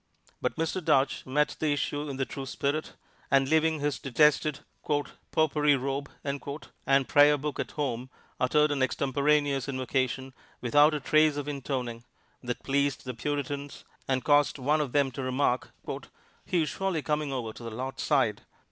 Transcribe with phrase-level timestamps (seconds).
[0.41, 0.83] But Mr.
[0.83, 2.93] Duche met the issue in the true spirit,
[3.29, 4.61] and leaving his detested
[5.31, 8.09] "popery robe" and prayer book at home
[8.39, 12.03] uttered an extemporaneous invocation, without a trace of intoning,
[12.41, 15.69] that pleased the Puritans and caused one of them to remark,
[16.47, 18.41] "He is surely coming over to the Lord's side!"